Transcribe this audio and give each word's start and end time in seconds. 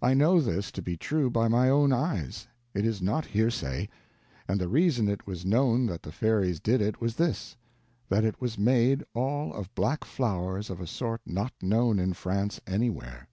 I 0.00 0.14
know 0.14 0.40
this 0.40 0.70
to 0.70 0.80
be 0.80 0.96
true 0.96 1.30
by 1.30 1.48
my 1.48 1.68
own 1.68 1.92
eyes; 1.92 2.46
it 2.74 2.86
is 2.86 3.02
not 3.02 3.24
hearsay. 3.26 3.88
And 4.46 4.60
the 4.60 4.68
reason 4.68 5.08
it 5.08 5.26
was 5.26 5.44
known 5.44 5.86
that 5.86 6.04
the 6.04 6.12
fairies 6.12 6.60
did 6.60 6.80
it 6.80 7.00
was 7.00 7.16
this—that 7.16 8.22
it 8.22 8.40
was 8.40 8.56
made 8.56 9.02
all 9.14 9.52
of 9.52 9.74
black 9.74 10.04
flowers 10.04 10.70
of 10.70 10.80
a 10.80 10.86
sort 10.86 11.22
not 11.26 11.54
known 11.60 11.98
in 11.98 12.12
France 12.12 12.60
anywhere. 12.68 13.26